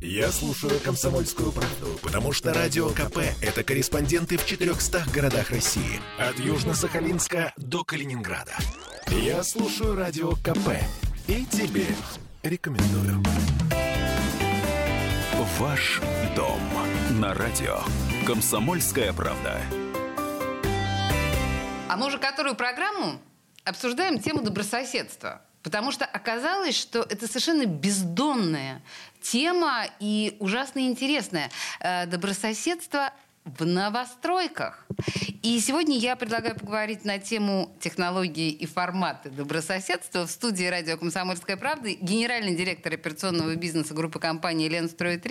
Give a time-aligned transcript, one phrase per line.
[0.00, 6.00] Я слушаю «Комсомольскую правду», потому что «Радио КП»— это корреспонденты в 400 городах России.
[6.18, 8.54] От Южно-Сахалинска до Калининграда.
[9.08, 10.68] Я слушаю «Радио КП»
[11.26, 11.84] и тебе
[12.44, 13.24] рекомендую.
[15.58, 16.00] Ваш
[16.36, 16.60] дом
[17.18, 17.80] на радио.
[18.24, 19.60] «Комсомольская правда».
[21.88, 23.20] А мы уже которую программу
[23.64, 25.42] обсуждаем тему добрососедства.
[25.62, 28.82] Потому что оказалось, что это совершенно бездонная
[29.20, 31.50] тема и ужасно интересная.
[31.80, 33.12] Э, добрососедство
[33.56, 34.86] в новостройках.
[35.42, 41.56] И сегодня я предлагаю поговорить на тему технологии и форматы добрососедства в студии радио «Комсомольская
[41.56, 45.22] правда» генеральный директор операционного бизнеса группы компании «Ленстрой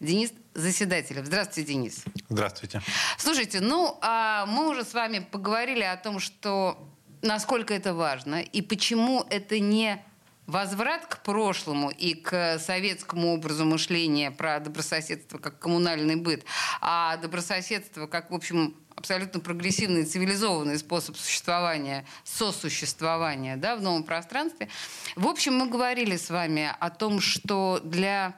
[0.00, 1.26] Денис Заседателев.
[1.26, 2.04] Здравствуйте, Денис.
[2.28, 2.82] Здравствуйте.
[3.18, 6.89] Слушайте, ну, а мы уже с вами поговорили о том, что
[7.22, 10.02] насколько это важно и почему это не
[10.46, 16.44] возврат к прошлому и к советскому образу мышления про добрососедство как коммунальный быт,
[16.80, 24.68] а добрососедство как, в общем, абсолютно прогрессивный, цивилизованный способ существования, сосуществования да, в новом пространстве.
[25.16, 28.34] В общем, мы говорили с вами о том, что для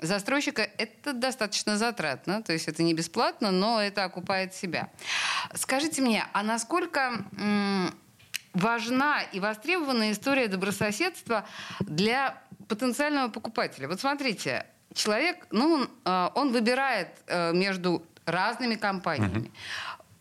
[0.00, 4.90] застройщика это достаточно затратно, то есть это не бесплатно, но это окупает себя.
[5.54, 7.24] Скажите мне, а насколько
[8.54, 11.46] важна и востребована история добрососедства
[11.80, 13.88] для потенциального покупателя.
[13.88, 19.50] Вот смотрите, человек, ну, он, он выбирает э, между разными компаниями.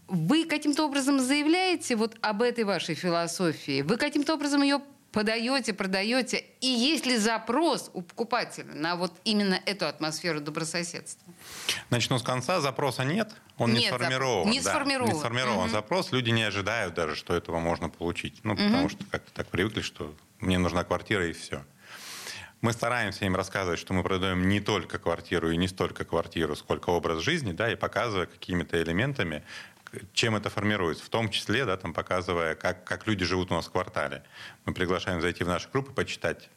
[0.08, 3.82] Вы каким-то образом заявляете вот об этой вашей философии?
[3.82, 4.82] Вы каким-то образом ее
[5.18, 6.46] подаете, продаете?
[6.62, 11.34] И есть ли запрос у покупателя на вот именно эту атмосферу добрососедства?
[11.90, 12.62] Начну с конца.
[12.62, 13.34] Запроса нет.
[13.58, 14.50] Он нет, не сформирован.
[14.52, 15.12] Не сформирован.
[15.12, 15.70] не сформирован угу.
[15.70, 16.12] запрос.
[16.12, 18.42] Люди не ожидают даже, что этого можно получить.
[18.44, 18.90] Ну, потому угу.
[18.90, 21.66] что как-то так привыкли, что мне нужна квартира и все.
[22.62, 26.92] Мы стараемся им рассказывать, что мы продаем не только квартиру и не столько квартиру, сколько
[26.92, 29.44] образ жизни, да, и показывая какими-то элементами,
[30.14, 33.68] чем это формируется, в том числе, да, там, показывая, как, как люди живут у нас
[33.68, 34.24] в квартале.
[34.66, 36.50] Мы приглашаем зайти в нашу группу, почитать,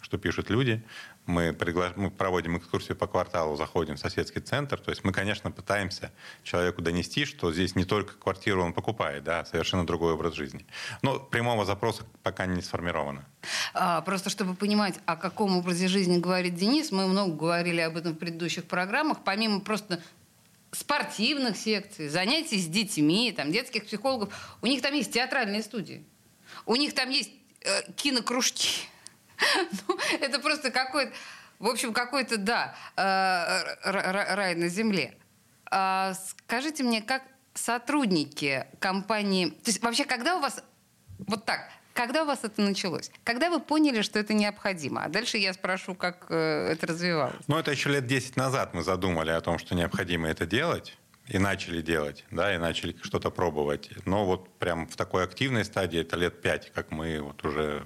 [0.00, 0.84] что пишут люди.
[1.26, 1.92] Мы, пригла...
[1.96, 4.78] мы проводим экскурсию по кварталу, заходим в соседский центр.
[4.78, 6.12] То есть мы, конечно, пытаемся
[6.44, 10.64] человеку донести, что здесь не только квартиру он покупает, да, а совершенно другой образ жизни.
[11.02, 13.24] Но прямого запроса пока не сформировано.
[13.74, 18.12] А, просто чтобы понимать, о каком образе жизни говорит Денис, мы много говорили об этом
[18.12, 19.18] в предыдущих программах.
[19.24, 20.00] Помимо просто
[20.76, 24.56] спортивных секций, занятий с детьми, там, детских психологов.
[24.62, 26.04] У них там есть театральные студии.
[26.66, 27.30] У них там есть
[27.62, 28.86] э, кинокружки.
[29.88, 31.12] ну, это просто какой-то,
[31.58, 35.16] в общем, какой-то, да, э, рай на земле.
[35.70, 37.22] А, скажите мне, как
[37.54, 39.48] сотрудники компании...
[39.48, 40.62] То есть вообще, когда у вас...
[41.18, 43.10] Вот так, когда у вас это началось?
[43.24, 45.04] Когда вы поняли, что это необходимо?
[45.04, 47.34] А дальше я спрошу, как э, это развивалось.
[47.48, 50.96] Ну, это еще лет 10 назад мы задумали о том, что необходимо это делать.
[51.28, 53.90] И начали делать, да, и начали что-то пробовать.
[54.04, 57.84] Но вот прям в такой активной стадии это лет пять, как мы вот уже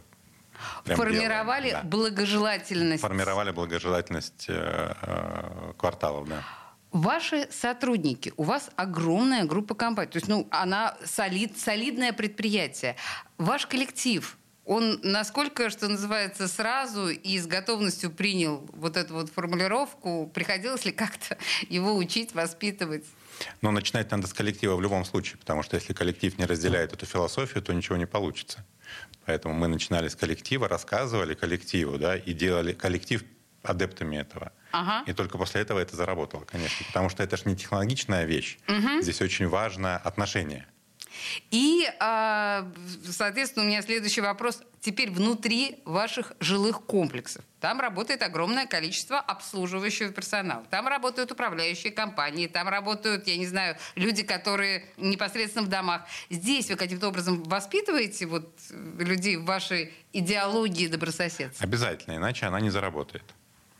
[0.84, 1.96] Формировали делаем, да.
[1.96, 3.02] благожелательность.
[3.02, 6.44] Формировали благожелательность э, э, кварталов, да.
[6.92, 12.96] Ваши сотрудники, у вас огромная группа компаний, то есть, ну, она солид, солидное предприятие.
[13.38, 20.30] Ваш коллектив, он насколько, что называется, сразу и с готовностью принял вот эту вот формулировку?
[20.34, 23.04] Приходилось ли как-то его учить, воспитывать?
[23.62, 27.06] Но начинать надо с коллектива в любом случае, потому что если коллектив не разделяет эту
[27.06, 28.64] философию, то ничего не получится.
[29.26, 33.24] Поэтому мы начинали с коллектива, рассказывали коллективу, да, и делали коллектив
[33.62, 34.52] адептами этого.
[34.72, 35.04] Ага.
[35.06, 36.86] И только после этого это заработало, конечно.
[36.86, 38.58] Потому что это же не технологичная вещь.
[38.68, 39.02] Угу.
[39.02, 40.66] Здесь очень важно отношение.
[41.50, 42.70] И, а,
[43.04, 44.62] соответственно, у меня следующий вопрос.
[44.80, 47.44] Теперь внутри ваших жилых комплексов.
[47.60, 50.64] Там работает огромное количество обслуживающего персонала.
[50.70, 56.06] Там работают управляющие компании, там работают, я не знаю, люди, которые непосредственно в домах.
[56.30, 58.58] Здесь вы каким-то образом воспитываете вот
[58.98, 61.62] людей в вашей идеологии добрососедства?
[61.62, 63.24] Обязательно, иначе она не заработает.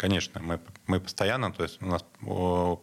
[0.00, 2.02] Конечно, мы, мы постоянно, то есть у нас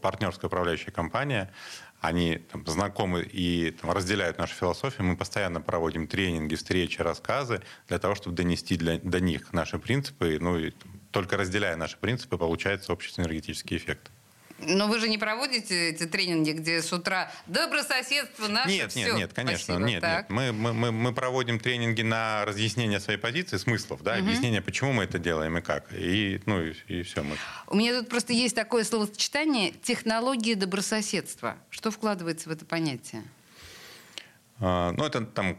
[0.04, 1.52] партнерская управляющая компания,
[2.00, 5.08] они там, знакомы и там, разделяют нашу философию.
[5.08, 10.38] Мы постоянно проводим тренинги, встречи, рассказы для того, чтобы донести для, до них наши принципы.
[10.40, 10.74] Ну, и
[11.10, 14.12] только разделяя наши принципы, получается общий энергетический эффект.
[14.60, 19.06] Но вы же не проводите эти тренинги, где с утра добрососедство наше Нет, все.
[19.06, 19.88] нет, нет, конечно, Спасибо.
[19.88, 20.26] нет, нет.
[20.30, 24.22] Мы, мы, мы, проводим тренинги на разъяснение своей позиции, смыслов, да, угу.
[24.22, 25.94] объяснение, почему мы это делаем и как.
[25.94, 27.22] И, ну, и, и все.
[27.22, 27.36] Мы...
[27.68, 31.58] У меня тут просто есть такое словосочетание технологии добрососедства.
[31.70, 33.24] Что вкладывается в это понятие?
[34.60, 35.58] А, ну, это там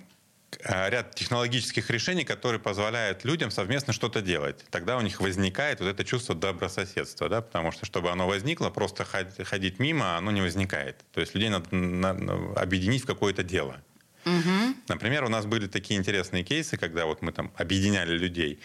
[0.62, 4.64] ряд технологических решений, которые позволяют людям совместно что-то делать.
[4.70, 9.04] Тогда у них возникает вот это чувство добрососедства, да, потому что, чтобы оно возникло, просто
[9.04, 11.04] ходить мимо, оно не возникает.
[11.12, 13.82] То есть людей надо, надо объединить в какое-то дело.
[14.24, 14.74] Угу.
[14.88, 18.60] Например, у нас были такие интересные кейсы, когда вот мы там объединяли людей.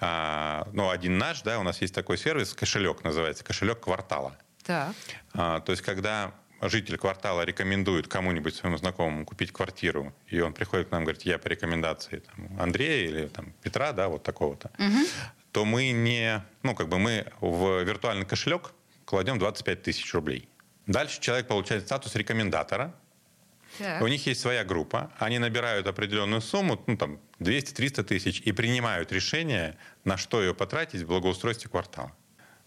[0.00, 4.36] А, ну, один наш, да, у нас есть такой сервис, кошелек называется, кошелек квартала.
[4.62, 4.94] Так.
[5.32, 10.88] А, то есть, когда житель квартала рекомендует кому-нибудь своему знакомому купить квартиру, и он приходит
[10.88, 14.70] к нам и говорит, я по рекомендации там, Андрея или там, Петра, да, вот такого-то,
[14.78, 15.06] угу.
[15.52, 18.72] то мы не, ну, как бы мы в виртуальный кошелек
[19.04, 20.48] кладем 25 тысяч рублей.
[20.86, 22.94] Дальше человек получает статус рекомендатора,
[23.78, 24.00] так.
[24.00, 29.12] У них есть своя группа, они набирают определенную сумму, ну там 200-300 тысяч, и принимают
[29.12, 32.12] решение, на что ее потратить в благоустройстве квартала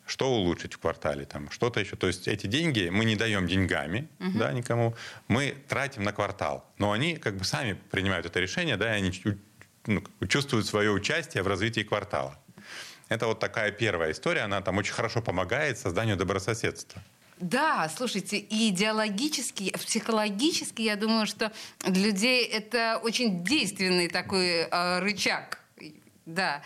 [0.10, 1.96] что улучшить в квартале, там, что-то еще.
[1.96, 4.38] То есть эти деньги мы не даем деньгами угу.
[4.40, 4.96] да, никому,
[5.28, 6.66] мы тратим на квартал.
[6.78, 9.12] Но они как бы сами принимают это решение, да, и они
[9.86, 12.38] ну, чувствуют свое участие в развитии квартала.
[13.08, 17.02] Это вот такая первая история, она там очень хорошо помогает созданию добрососедства.
[17.40, 21.52] Да, слушайте, и идеологически, психологически, я думаю, что
[21.86, 25.60] для людей это очень действенный такой э, рычаг.
[26.26, 26.62] Да.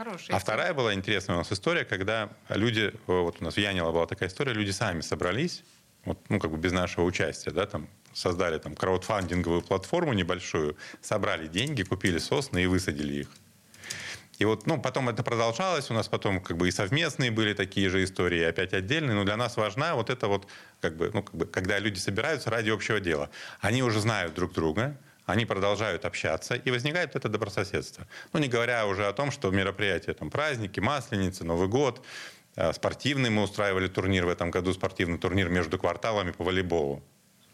[0.00, 0.34] Хорошая.
[0.34, 4.06] А вторая была интересная у нас история, когда люди, вот у нас в Янило была
[4.06, 5.62] такая история, люди сами собрались,
[6.06, 11.48] вот, ну, как бы без нашего участия, да, там, создали там краудфандинговую платформу небольшую, собрали
[11.48, 13.28] деньги, купили сосны и высадили их.
[14.38, 17.90] И вот, ну, потом это продолжалось, у нас потом как бы и совместные были такие
[17.90, 20.46] же истории, опять отдельные, но для нас важна вот это вот,
[20.80, 23.28] как бы, ну, как бы, когда люди собираются ради общего дела.
[23.60, 24.96] Они уже знают друг друга,
[25.30, 28.06] они продолжают общаться, и возникает это добрососедство.
[28.32, 32.04] Ну, не говоря уже о том, что мероприятия, там, праздники, Масленицы, Новый год,
[32.56, 37.02] э, спортивный мы устраивали турнир в этом году, спортивный турнир между кварталами по волейболу.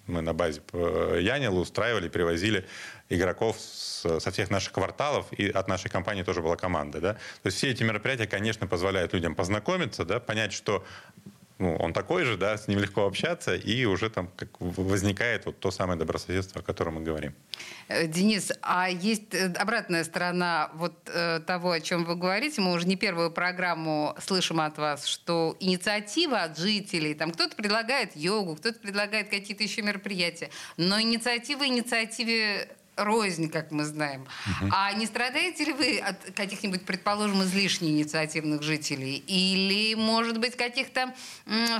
[0.06, 2.66] Мы на базе э, Янила устраивали, привозили
[3.08, 7.00] игроков со всех наших кварталов, и от нашей компании тоже была команда.
[7.00, 7.12] Да?
[7.14, 10.84] То есть все эти мероприятия, конечно, позволяют людям познакомиться, да, понять, что
[11.58, 15.58] ну, он такой же, да, с ним легко общаться, и уже там как возникает вот
[15.58, 17.34] то самое добрососедство, о котором мы говорим.
[17.88, 22.60] Э, Денис, а есть э, обратная сторона вот э, того, о чем вы говорите.
[22.60, 28.14] Мы уже не первую программу слышим от вас, что инициатива от жителей, там кто-то предлагает
[28.14, 34.22] йогу, кто-то предлагает какие-то еще мероприятия, но инициатива инициативе рознь, как мы знаем.
[34.22, 34.70] Угу.
[34.72, 39.22] А не страдаете ли вы от каких-нибудь, предположим, излишне инициативных жителей?
[39.26, 41.14] Или, может быть, каких-то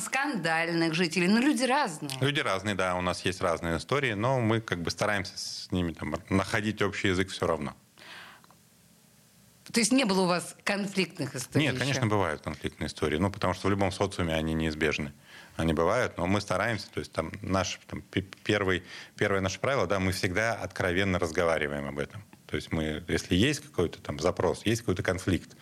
[0.00, 1.28] скандальных жителей?
[1.28, 2.12] Ну, люди разные.
[2.20, 2.94] Люди разные, да.
[2.96, 7.08] У нас есть разные истории, но мы как бы стараемся с ними там, находить общий
[7.08, 7.74] язык все равно.
[9.72, 11.66] То есть не было у вас конфликтных историй?
[11.66, 11.82] Нет, еще?
[11.82, 13.18] конечно, бывают конфликтные истории.
[13.18, 15.12] Ну, потому что в любом социуме они неизбежны
[15.56, 18.02] они бывают, но мы стараемся, то есть там наш там,
[18.44, 18.82] первый,
[19.16, 22.22] первое наше правило, да, мы всегда откровенно разговариваем об этом.
[22.46, 25.56] То есть мы, если есть какой-то там запрос, есть какой-то конфликт,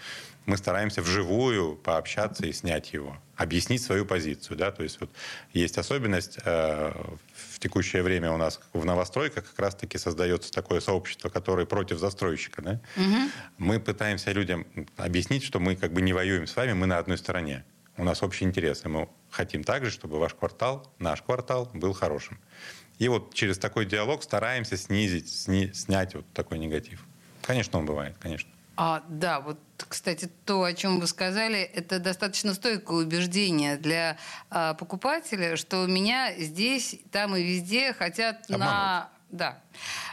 [0.45, 5.11] мы стараемся вживую пообщаться и снять его, объяснить свою позицию, да, то есть вот
[5.55, 6.93] есть особенность э,
[7.33, 12.61] в текущее время у нас в новостройках как раз-таки создается такое сообщество, которое против застройщика,
[12.61, 12.81] да.
[12.97, 13.31] Угу.
[13.57, 14.67] Мы пытаемся людям
[14.99, 17.65] объяснить, что мы как бы не воюем с вами, мы на одной стороне
[17.97, 18.89] у нас общие интересы.
[18.89, 22.39] Мы хотим также, чтобы ваш квартал, наш квартал был хорошим.
[22.99, 27.05] И вот через такой диалог стараемся снизить, сни, снять вот такой негатив.
[27.43, 28.51] Конечно, он бывает, конечно.
[28.77, 34.17] А, да, вот, кстати, то, о чем вы сказали, это достаточно стойкое убеждение для
[34.51, 38.67] а, покупателя, что меня здесь, там и везде хотят Обмануть.
[38.67, 39.59] на да,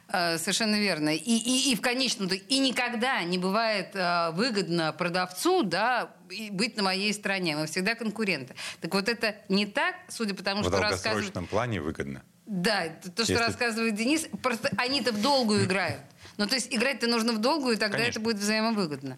[0.08, 1.10] э, совершенно верно.
[1.16, 6.12] И, и, и в конечном и никогда не бывает э, выгодно продавцу, да,
[6.52, 7.56] быть на моей стороне.
[7.56, 8.56] Мы всегда конкуренты.
[8.80, 11.02] Так вот это не так, судя по тому, в что рассказывает...
[11.02, 12.24] В долгосрочном плане выгодно.
[12.46, 13.36] Да, то, что Если...
[13.36, 16.02] рассказывает Денис, просто они-то в долгую играют.
[16.38, 18.12] Ну, то есть играть-то нужно в долгую, и тогда Конечно.
[18.12, 19.18] это будет взаимовыгодно.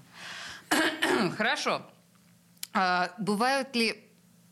[1.38, 1.86] Хорошо.
[2.74, 4.04] А, бывают ли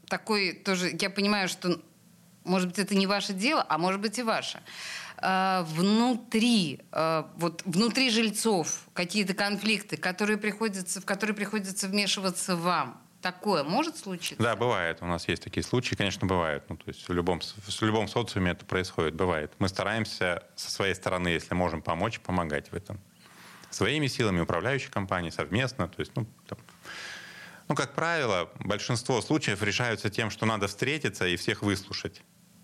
[0.08, 0.96] такой тоже...
[1.00, 1.82] Я понимаю, что,
[2.44, 4.62] может быть, это не ваше дело, а может быть и ваше.
[5.22, 13.00] Э, внутри, э, вот внутри жильцов какие-то конфликты, которые приходится, в которые приходится вмешиваться вам?
[13.22, 14.42] Такое может случиться?
[14.42, 14.98] Да, бывает.
[15.02, 16.64] У нас есть такие случаи, конечно, бывают.
[16.70, 19.52] Ну, то есть в любом, в любом социуме это происходит, бывает.
[19.60, 23.00] Мы стараемся со своей стороны, если можем помочь, помогать в этом.
[23.70, 25.88] Своими силами, управляющей компании, совместно.
[25.88, 26.58] То есть, ну, там,
[27.68, 32.24] ну, как правило, большинство случаев решаются тем, что надо встретиться и всех выслушать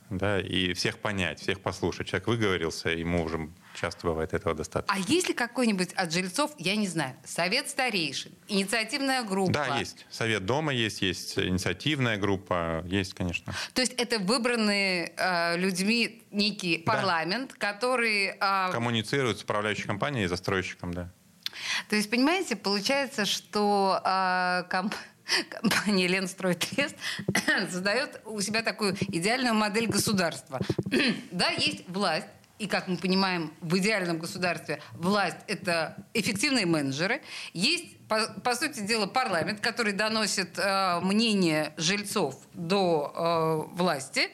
[0.09, 2.07] да, и всех понять, всех послушать.
[2.07, 3.49] Человек выговорился, ему уже
[3.79, 4.95] часто бывает этого достаточно.
[4.95, 9.51] А есть ли какой-нибудь от жильцов, я не знаю, совет старейшин, инициативная группа?
[9.51, 10.05] Да, есть.
[10.09, 13.53] Совет дома есть, есть инициативная группа, есть, конечно.
[13.73, 17.73] То есть это выбранные э, людьми некий парламент, да.
[17.73, 18.35] который...
[18.39, 21.11] Э, Коммуницирует с управляющей компанией и застройщиком, да.
[21.89, 24.93] То есть, понимаете, получается, что э, комп
[25.49, 26.95] компания Ленстройтрест
[27.71, 30.59] создает у себя такую идеальную модель государства.
[31.31, 32.27] да, есть власть,
[32.59, 37.21] и, как мы понимаем, в идеальном государстве власть– это эффективные менеджеры.
[37.53, 44.29] Есть, по, по сути дела, парламент, который доносит э, мнение жильцов до э, власти.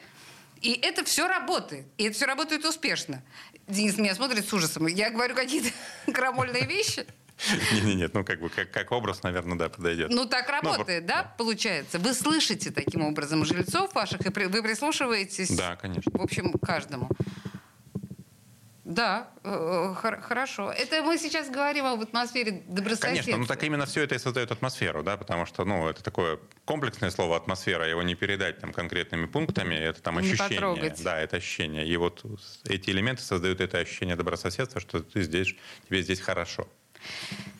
[0.62, 1.86] И это все работает.
[1.98, 3.22] И это все работает успешно.
[3.68, 4.86] Денис меня смотрит с ужасом.
[4.86, 5.70] Я говорю какие-то
[6.12, 7.06] крамольные вещи.
[7.72, 10.10] Нет, нет, ну как бы как, как образ, наверное, да, подойдет.
[10.10, 11.98] Ну так ну, работает, ну, да, да, получается?
[11.98, 15.50] Вы слышите таким образом жильцов ваших, и при, вы прислушиваетесь?
[15.50, 16.12] Да, конечно.
[16.14, 17.08] В общем, каждому.
[18.84, 20.70] Да, э, хорошо.
[20.70, 23.08] Это мы сейчас говорим об атмосфере добрососедства.
[23.08, 26.38] Конечно, ну так именно все это и создает атмосферу, да, потому что, ну, это такое
[26.66, 30.48] комплексное слово атмосфера, его не передать там конкретными пунктами, это там ощущение.
[30.50, 31.02] Не потрогать.
[31.02, 31.86] Да, это ощущение.
[31.86, 32.24] И вот
[32.66, 35.56] эти элементы создают это ощущение добрососедства, что ты здесь,
[35.88, 36.68] тебе здесь хорошо.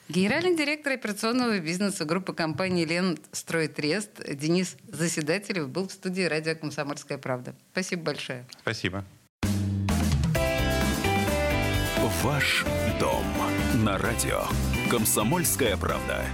[0.08, 7.18] Генеральный директор операционного бизнеса группы компании «Лен Стройтрест» Денис Заседателев был в студии радио «Комсомольская
[7.18, 7.54] правда».
[7.72, 8.46] Спасибо большое.
[8.60, 9.04] Спасибо.
[12.24, 12.64] Ваш
[12.98, 13.22] дом
[13.84, 14.44] на радио
[14.90, 16.24] «Комсомольская правда».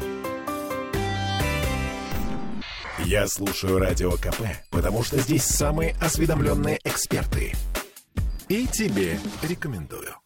[2.99, 4.41] Я слушаю радио КП,
[4.71, 7.55] потому что здесь самые осведомленные эксперты.
[8.49, 10.20] И тебе рекомендую.